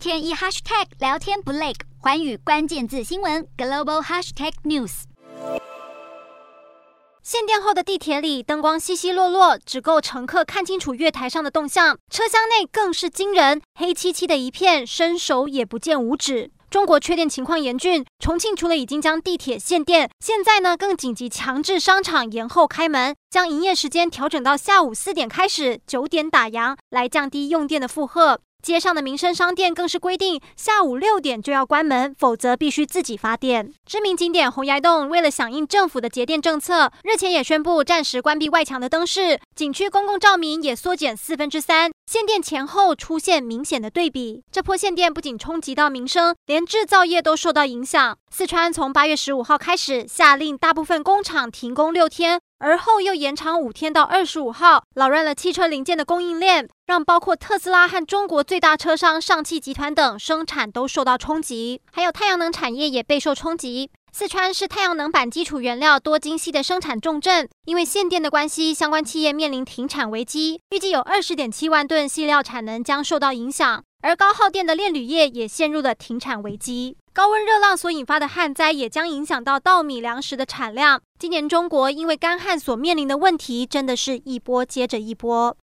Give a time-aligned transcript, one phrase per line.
[0.00, 5.02] 天一 hashtag 聊天不累，环宇关键字新闻 global hashtag news。
[7.22, 11.98] 限电后的地铁里，灯光稀稀落落，只够乘客看清楚月台上的动向。
[12.08, 16.50] 车厢内更是惊人，黑漆漆的一片，伸手也不见五指。
[16.70, 28.40] 中国缺电情况严峻，重庆除了已经将地铁限电，现在呢更紧急强制商场延后开门，将营业时间调整到下午四点开始，九点打烊，来降低用电的负荷。
[28.62, 33.72] 街上的民生商店更是规定下午六点就要关门，否则必须自己发电。
[33.86, 41.90] 知名景点洪崖洞为了响应政府的节电政策，日前也宣布暂时关闭外墙的灯饰，景区公共照明也缩减四分之三。
[42.10, 44.42] 限电前后出现明显的对比。
[44.50, 48.16] 这波限电不仅冲击到民生，连制造业都受到影响。
[48.32, 52.40] 四川从八月十五号开始下令大部分工厂停工六天。
[52.62, 63.88] 而后又延长五天到二十五号，扰乱了汽车零件的供应链，让包括特斯拉和中国最大车商上汽集团等生产都受到冲击，还有太阳能产业也备受冲击。
[64.10, 73.84] 四川是太阳能板基础原料多晶矽的生产重镇，因为限电的关系，相关企业面临停产危机，预计有二十点七万吨细料产能将受到影响。
[74.02, 81.00] 而高耗电的炼铝业也陷入了停产危机，高温热浪所引发的旱灾也将影响到稻米粮食的产量。
[81.20, 85.56] 今年中国因为干旱所面临的问题，真的是一波接着一波。